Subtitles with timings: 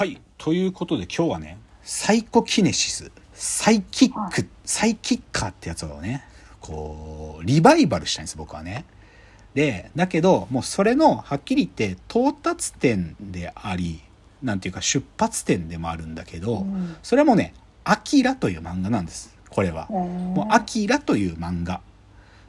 [0.00, 0.18] はい。
[0.38, 6.24] ということで今日はね、サイコキネシス、サイキック、サイキッカーってやつをね、
[6.58, 8.86] こう、リバイバルしたいんです、僕はね。
[9.52, 14.00] で、だけど、もうそれの、はっきり言って、到達点であり、
[14.42, 17.52] なんていうか出発点でもあるんだけど、うんそれもね、
[17.84, 19.36] アキラという漫画なんです。
[19.50, 19.86] これは。
[19.90, 21.82] ももう、アキラという漫画。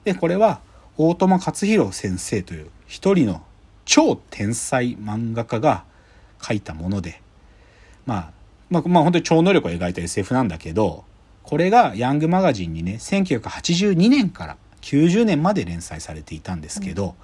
[0.05, 0.61] で、これは、
[0.95, 3.43] 大友克洋先生という一人の
[3.83, 5.83] 超天才漫画家が
[6.41, 7.21] 書いたもので、
[8.05, 8.31] まあ、
[8.69, 11.03] まあ、まあ本当に超能力を描いた SF なんだけど、
[11.43, 17.15] これがヤングマガジンにね、1982年から90年まで連載されていたんですけど、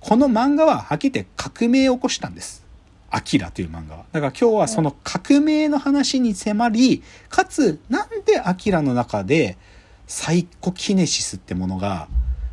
[0.00, 2.64] この漫画ははっきり言って革命を起こしたんです。
[3.10, 4.04] アキラという漫画は。
[4.12, 9.58] だから今日はその革命の話に迫り、かつ、なんでアキラの中で
[10.06, 12.08] サイコキネシスってものが、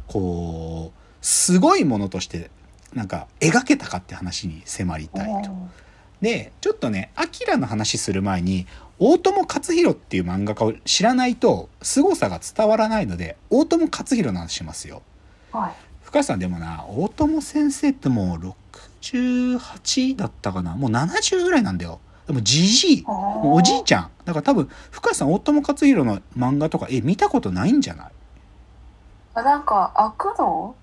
[0.07, 2.51] こう、すごいものとして、
[2.93, 5.51] なんか描けたかって話に迫りたいと。
[6.21, 8.67] で、ちょっとね、アキラの話する前に、
[8.99, 15.01] 大友克洋っていう漫画家を知らないと、凄さが伝わらないので、大友克洋の話しますよ。
[15.51, 15.73] はい。
[16.03, 18.55] 深さんでもな、大友先生ってもう
[19.01, 20.75] 68だったかな？
[20.75, 21.99] もう70ぐらいなんだよ。
[22.27, 23.05] でもじじい。
[23.07, 24.11] おじいちゃん。
[24.25, 28.11] だから多分、深さん大友克洋の漫画とか、え、見たことないんじゃない？
[29.35, 30.75] あ、なんか、悪道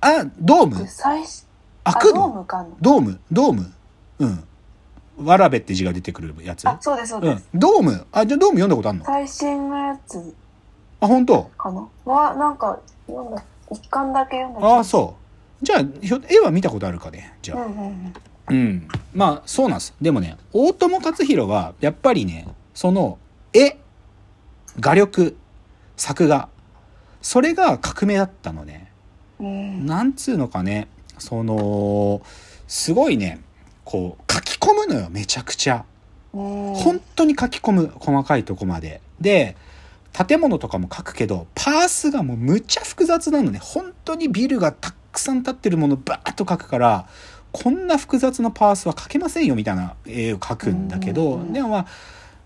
[0.00, 1.46] あ、ドーム最初、
[1.84, 3.72] 悪あドー道ムドームドーム
[4.20, 4.44] うん。
[5.26, 6.66] わらべって字が出てくるやつ？
[6.68, 7.48] あ、そうです、そうです。。
[7.52, 8.06] うんドーム？
[8.12, 9.04] あ、じゃあドーム読んだことあんの？
[9.04, 10.34] 最新のやつ
[11.00, 11.88] あ、本当かな？
[12.04, 14.66] は、なんか、読んだ、一巻だけ読んだ。
[14.66, 15.16] ああ、そ
[15.62, 15.64] う。
[15.64, 17.66] じゃあ、ひょ絵は見たことあるかねじゃあ。
[17.66, 18.12] うんうんうん。
[18.48, 18.88] うん。
[19.14, 19.94] まあ、そうなんです。
[20.00, 23.18] でもね、大友克洋は、やっぱりね、その、
[23.52, 23.76] 絵、
[24.78, 25.36] 画力、
[25.96, 26.48] 作画、
[27.20, 28.90] それが革命だったのね。
[29.38, 29.84] うん。
[29.86, 32.22] なんつうのかね、その、
[32.66, 33.40] すごいね、
[33.90, 35.84] こう、書き込むのよ、めちゃくちゃ。
[36.32, 39.00] うん本当に書き込む、細かいとこまで。
[39.20, 39.56] で、
[40.12, 43.58] 建物とかも書くけど、パースがもうむちゃ複雑なのね。
[43.60, 47.08] 本当にビルがたくさん建ってるものバーッと書くから、
[47.50, 51.86] こんな複雑なパースは書けませんよみたいな絵を描くんだけど、うんでもまあ、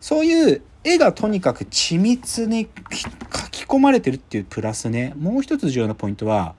[0.00, 6.54] そういう絵がとにかく緻密に書き込まれてるっていうプラスね、もう一つ重要なポイントは、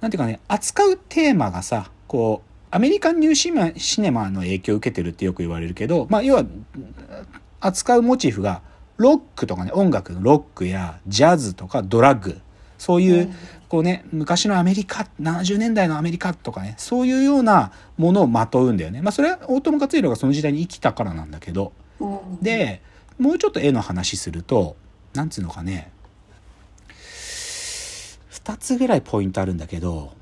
[0.00, 6.44] なんていうかね、扱うテーマがさ、こう、アメリカンニューシマシネマの影響を受けてるってよく言われるけど、まあ、要は、
[7.60, 8.62] 扱うモチーフが、
[8.96, 12.40] ロックとかね、音楽のロックやジャズとかドラッグ、
[12.78, 13.34] そういう、うん。
[13.68, 19.02] こうね、昔のアメリカ、70年代のアメリカとかね、そういうようなものをまとうんだよね。
[19.02, 22.80] まあ、それは大友克洋がその時代に生きたからなんだけど、うん、で、
[23.18, 24.76] もうちょっと絵の話すると、
[25.12, 25.90] なんつうのかね、
[28.30, 30.14] 二つぐらいポイントあるんだけど、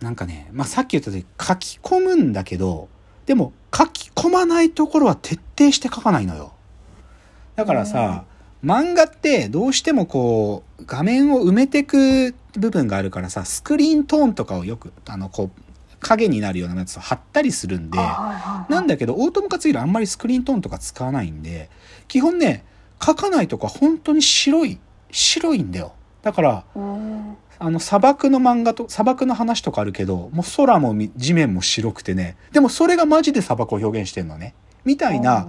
[0.00, 2.88] なんかね、まあ、さっき言ったよ書き込むんだけど、
[3.24, 6.52] でも書き込まないところは徹底して書かないのよ。
[7.56, 8.24] だからさ、
[8.64, 15.62] 漫画ってどうしてもこう、画面を埋めてく部分があるからさ、スクリーントーンとかをよく、あの、こう、
[16.00, 21.70] 影になるようなやつを貼ったりするんで、なんだけど、大友克洋あんまりスクリーントーンとか使わないんで、
[22.08, 22.64] 基本ね、
[23.02, 24.78] 書かないとか本当に白い、
[25.10, 25.92] 白いんだよ。
[26.22, 27.36] だから、うん。
[27.58, 34.54] あの、砂漠の漫画と、砂漠の話とかあるけど、もう空もみ地面も白くてね、でもそれがマジで砂漠を表現してんのね。
[34.84, 35.48] みたいな、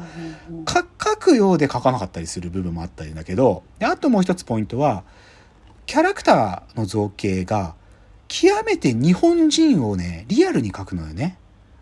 [0.67, 0.83] 書
[1.17, 5.03] くようで書かなかったりする部分もあったりだけど、であともう一つポイントは、
[5.85, 7.75] キャラクターの造形が、
[8.27, 11.37] 極めて日本人をね、リアルに描くのよね。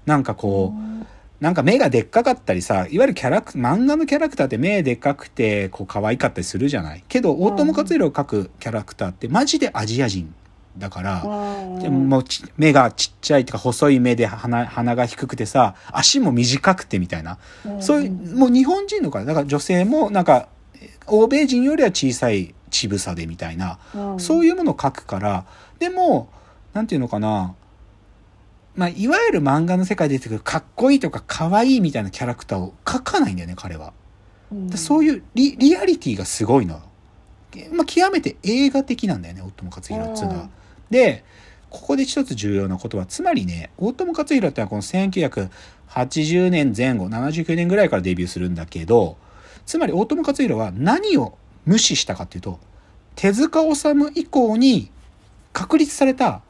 [0.05, 1.07] なんかこう、うん
[1.39, 7.03] なんか目がでっかかったりさ、いわゆるキャラク、漫画のキャラクターって目でっかくて、こう可愛かったりするじゃない？
[7.07, 10.33] けど、大友克洋を描くキャラクターってマジでアジア人
[10.77, 17.37] だから、うんでももうち目がちっちゃいとか細い目で鼻鼻が低くてさ、足も短くてみたいな。
[17.79, 20.47] そういう、もう日本人のから、だから女性もなんか、
[21.07, 24.19] 欧米人よりは小さい乳房でみたいな、うん。
[24.19, 25.45] そういうものを書くから、
[25.79, 26.29] でも、
[26.73, 27.55] なんていうのかな、
[28.75, 33.93] まあ、いわゆる漫画の世界で出てくるかっこいいとか可愛いみたいなキャラクターを書かないんだよね、彼は。
[34.75, 36.81] そういうリリアリティがすごいのよ。
[37.71, 40.43] まあ、極めて映画的なんだよね、大友克洋っていうのは。
[40.43, 40.49] うん
[40.89, 41.23] で、
[41.69, 49.17] ここで一つ重要なことは、つまりね、大友克洋ってのはこの1980年前後、79年ぐらいからデビューするんだけど、
[49.65, 52.59] つまり大友克洋は何を無視したかっていうと、
[53.15, 54.91] 手塚治虫以降に
[55.53, 56.41] 確立された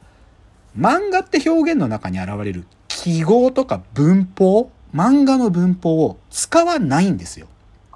[0.78, 7.46] 漫画って表現の中に現れる記号とか文法、漫画の文法を使わないんですよ。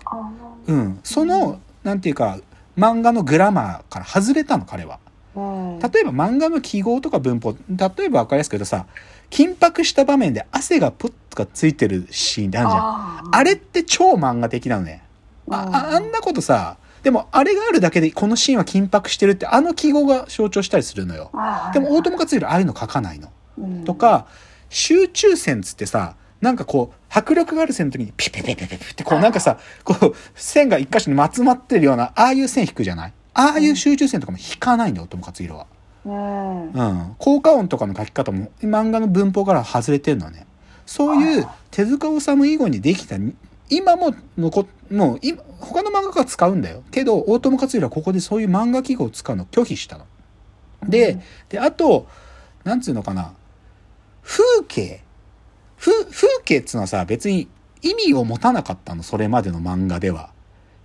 [0.04, 0.30] あ
[0.66, 1.00] うん。
[1.02, 2.38] その、なんていうか、
[2.76, 4.98] 漫画のグラマーから外れたの、彼は。
[5.34, 5.78] うん。
[5.78, 8.86] 例えば漫画の記号とか文法、例えば分かりやすく言うとさ、
[9.30, 12.82] 緊迫した場面で汗がプッとかついてるシーンってあるじゃん。
[12.82, 15.02] ああれって超漫画的なのね。
[15.48, 21.30] あああんなことさ、でもあれがあるだけでこのシーンは緊迫してるってあの記号が象徴したりするのよ。
[21.34, 23.30] あでも大友克洋ああいうの書かないの。
[23.58, 24.26] うんとか、
[24.68, 33.12] 集中線つってさ、なんかこう、迫力がある線の時にピピピピピピってこうなんかさ、こう、線が一箇所にまつまってるような、ああいう線引くじゃない？
[33.34, 35.66] ああいう集中線とかも引かないんだよ、大友克洋は。
[36.06, 36.72] うん。
[36.72, 37.14] うん。
[37.18, 40.46] 効果音とかの書き方も漫画の文法から外れてるのね。
[40.86, 43.16] そういう手塚治虫以後にできた、
[43.70, 46.82] 今も残っ、もう今、他の漫画家が使うんだよ。
[46.90, 50.06] けど、大友克洋はここでそういう漫画記号を使うのを拒否したの。
[50.86, 52.06] で、で、あと、
[52.64, 53.32] なんつうのかな。
[54.22, 55.02] 風景。
[55.78, 57.48] 風、風景っつうのはさ、別に
[57.82, 60.30] 意味を持たなかったの、それまでの漫画では。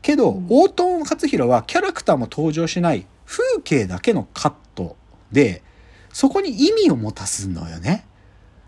[0.02, 4.96] けど、うん大友克洋はキャラクターも登場しない風景だけのカット
[5.32, 5.64] で、
[6.14, 8.06] そこに意味を持たすのよね。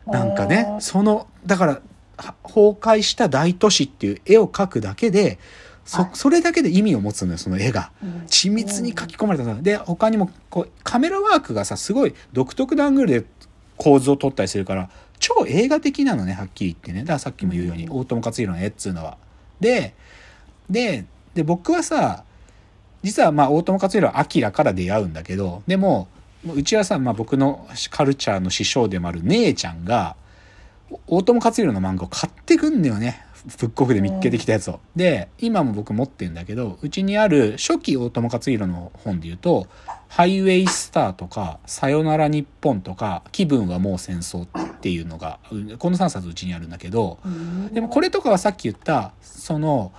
[0.06, 1.82] なんかね、その、だから、は
[2.18, 5.40] 崩壊した大都市っていう絵を描くだけで、
[5.86, 7.92] そはい、それだけで意味を持つのよ、その絵が。
[8.04, 8.10] うん。
[8.28, 9.46] 緻密に書き込まれた。
[9.46, 13.26] さで他にもこうカメラワークがさすごい独特なアングルで
[13.78, 17.02] 構図を撮ったりするから超映画的なのねはっきり言ってね。
[17.02, 19.18] だからさっきも言うように、大友克洋の絵っつうのは。
[19.60, 19.94] で
[20.70, 22.24] でで僕はさ
[23.04, 26.08] 実はまあ大友克洋はアキラから出会うんだけどでも
[26.46, 30.16] うちはさ、まあ、僕のカルチャーの師匠でもある姉ちゃんが
[31.08, 33.26] 大友克洋の漫画を買ってくんだよね。
[33.60, 34.80] ブックオフで見っけてきたやつを。
[34.96, 39.68] で今も僕持ってるんだけどうちにある初期大友克洋の本で言うと
[40.10, 44.50] 「ハイウェイスター」とか「さよなら日本」とか「気分はもう戦争」っ
[44.80, 47.74] ていうのがうんこの3冊うちにあるんだけどうん。
[47.74, 49.94] でもこれとかはさっき言ったその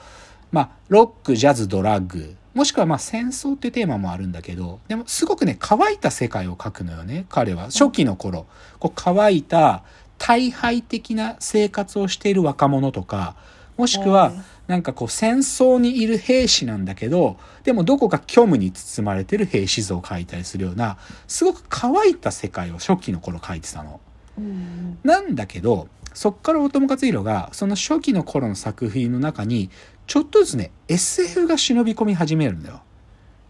[0.53, 7.67] まあロックジャズドラッグもしくはまあ戦争っていうテーマもあるんだけどでもすごくね乾いた世界を描くのよね彼は。
[7.67, 8.47] 初期の頃。
[8.79, 9.85] こう乾いた
[10.19, 13.37] 大敗的な生活をしている若者とか
[13.77, 24.01] もしくはうんなんかこう戦争にいる兵士なんだけどでもどこか虚無に包まれてる兵士像を描いたりするようなすごく乾いた世界を初期の頃描いてたの。
[24.37, 29.71] うんなんだけどそっから大友克洋がその初期の頃の作品の中に
[30.07, 32.83] ちょっとずつね SF が忍び込み始めるんだよ。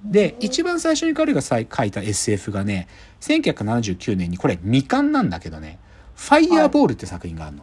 [0.05, 2.87] で一番最初に彼がさ書いた SF がね
[3.21, 5.81] 1979年にこれ未完なんだけどね
[6.19, 7.63] 「ファイヤーボール」って作品があるの。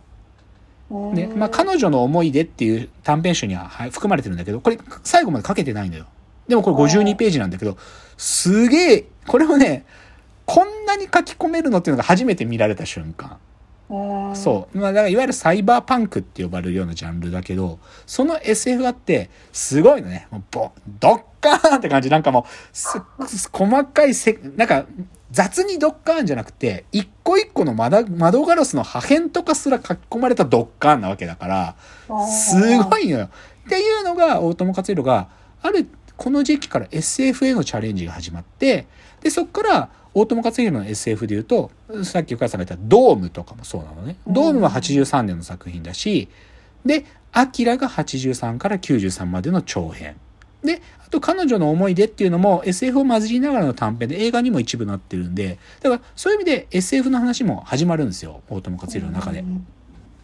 [1.10, 6.06] うんねまあ、彼女の思い出っていう短編集にははい含まれてるんだけどこれ最後まで書けてないのよ。
[6.48, 7.76] でもこれ52ページなんだけど
[8.18, 9.84] すげえこれをね
[10.46, 13.38] こんなに書き込めるのっていうのが初めて見られた瞬間。
[13.90, 14.78] うんそう。
[14.78, 20.28] まあ、だからいわゆるサイバーパンクって呼ばれるようなジャンルだけど、その SF があって、すごいのね。
[20.32, 22.10] もうボドッカーンって感じ。
[22.10, 23.00] なんかもう、
[23.52, 24.86] 細かいせ、なんか、
[25.36, 31.76] 雑にドッカーンじゃなくて、一個一個の窓窓ガラスの破片とかすら書き込まれたドッカーンなわけだから、
[32.26, 33.26] すごいのよ。
[33.26, 33.30] っ
[33.70, 35.28] ていうのが、大友克洋が、
[35.62, 38.88] ある、この時期から SF へのチャレンジが始まって、
[39.22, 41.70] で、そっから、大友克洋の SF で言うと、
[42.04, 44.16] さっき深谷さんが言ったドームとかもそうなのね。
[44.26, 46.30] ドームは83年の作品だし、
[46.86, 47.04] で、
[47.34, 50.16] アキラが83から93までの長編。
[50.66, 58.42] で、あと彼女の思い出っていうのも SF を混じりながらの短編で映画にも一部なってるんで、だからそういう意味で SF の話も始まるんですよ。
[58.50, 59.44] 大友克洋の中で。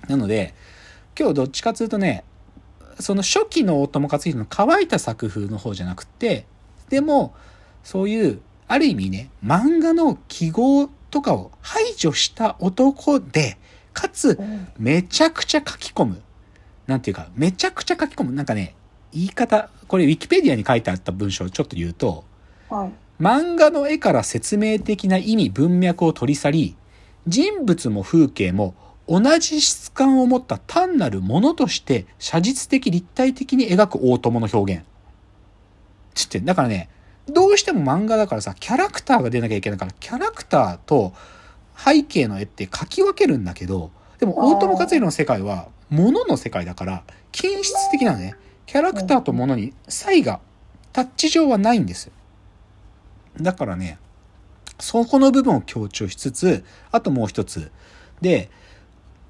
[0.07, 0.53] なので、
[1.17, 2.23] 今日どっちかというとね、
[2.99, 6.45] その初期の大友克洋の乾いた作風の方じゃなくて、
[6.89, 7.33] でも、
[7.83, 13.57] そういう、ある意味ね、漫画の記号とかを排除した男で、
[13.93, 14.39] かつ、
[14.77, 16.21] めちゃくちゃ書き込む。
[16.87, 18.31] なんていうか、めちゃくちゃ書き込む。
[18.33, 18.75] なんかね、
[19.13, 22.23] 言い方、これウィキペディアに書いてあった文章をちょっと言うと、
[22.69, 22.91] はい。
[23.21, 26.75] 漫画の絵から説明的な意味文脈を取り去り、
[27.27, 28.73] 人物も風景も
[29.07, 34.83] 同じ質感を持った単なるものとして写実的立体的に描く大友の表現。
[36.15, 36.89] つって、だからね、
[37.27, 41.13] どうしても漫画だからさ、キャラクターが出なきゃいけないから、キャラクターと
[41.77, 48.35] 背景の絵って描き分けるんだけど、でも大友克洋の世界は物の世界だから、均質的なのね。
[48.71, 50.39] キャラクターと物に差異が、
[50.93, 52.09] タッチ上はないんです。
[53.41, 53.97] だからね、
[54.79, 57.69] そこの部分を強調しつつ、あともう一つ。
[58.21, 58.49] で、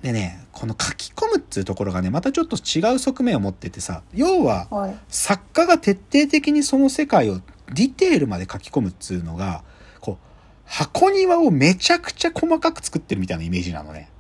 [0.04, 4.96] でね、この書き込むっていうところがね、またちょっと違う側面を持っててさ、要は、はい。
[5.10, 7.42] 作家が徹底的にその世界を
[7.74, 9.64] ディテールまで書き込むっつうのが、
[10.02, 10.26] こう、
[10.66, 14.12] 箱庭をめちゃくちゃ細かく作ってるみたいなイメージなのね。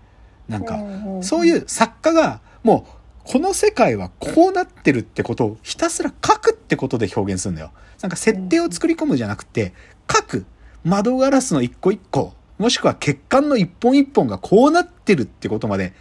[0.48, 0.80] なんか、
[1.22, 7.72] そういう作家が、もう、この世界はこうなってるってことをひたすら書くってことで表現するんだよ。
[8.02, 9.74] なんか設定を作り込むじゃなくて、
[10.12, 10.46] 書く。
[10.84, 15.94] 窓ガラスの一個一個、もしくは血管の一本一本がこうなってるってことまで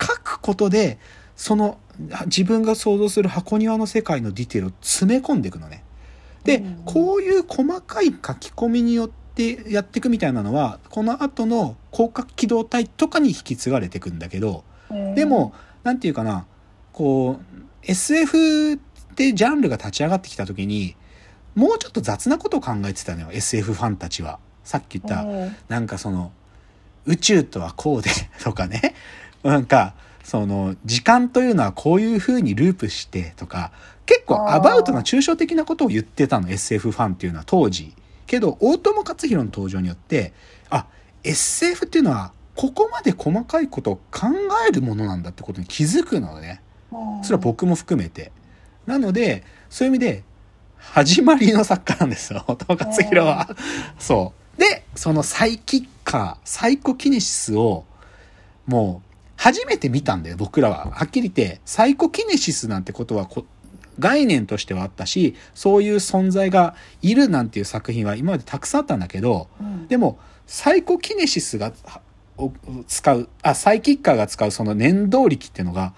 [0.00, 0.98] 書くことで、
[1.36, 1.78] その
[2.26, 5.84] 自分が想像する箱庭の世界のディテールを詰め込んでいくのね。
[6.44, 14.64] で、うんこういう細かい書き込みによってやっていくみたいなのは、この後の広角機動隊とかに引き継がれていくんだけど、
[15.14, 16.46] でも、なんていうかな、
[16.94, 18.76] こう、SF っ
[19.16, 20.96] てジャンルが立ち上がってきた時に、
[21.54, 24.38] もうちょっと雑なことを考えてたのよ、SF ファンたちは。
[24.62, 26.32] さっき言った、うんなんかその、
[27.04, 28.10] 宇宙とはこうで、
[28.42, 28.94] とかね。
[29.42, 33.72] なんか、その、時間というのはこういう風にループして、とか、
[34.06, 37.94] 結構アバウトな抽象的なことを言ってたの、SF ファンっていうのは当時。
[38.26, 40.32] けど、大友克洋の登場によって、
[40.70, 40.86] あ、
[41.24, 44.28] SF っていうのは、ここまで細かいことを考
[44.68, 46.62] えるものなんだってことに気づくのね。
[47.22, 48.32] それは僕も含めて。
[48.86, 50.24] なので、そういう意味で、
[50.78, 53.48] 始まりの作家なんですよ、大 友克洋は。
[53.98, 54.60] そう。
[54.60, 57.84] で、そのサイキッカー、サイコキネシスを、
[58.66, 60.90] もう、初めて見たんだよ、僕らは。
[60.90, 63.44] はっきり言って、サイコキネシスなんてことはこ、
[63.98, 72.00] 概念としてはあったし、そういう存在がいるなんていう作品は今までたくさんあったんだけど、うんでも、サイコキネシスが、は
[72.36, 72.52] を
[72.86, 75.94] 使う、あ、サイキッカーが使うその念動力っていうのが、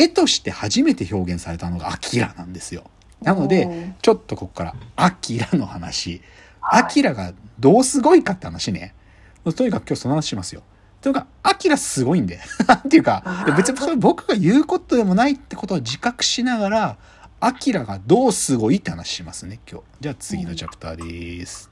[0.00, 2.84] 絵として初めて表現されたのがアキラなんですよ。
[3.20, 6.10] なので、うんちょっとここから、アキラの話。
[6.10, 6.22] はい
[6.70, 8.94] アキラがどうすごいかって話ね。
[9.56, 10.62] とにかく今日その話しますよ。
[11.00, 12.40] というか、アキラすごいんで。
[12.70, 16.98] っていうか、別にそれ僕が言うことでもないってことを自覚しながら、
[17.40, 19.84] アキラがどうすごいって話しますね、今日。
[20.00, 21.70] じゃあ次のチャプターです。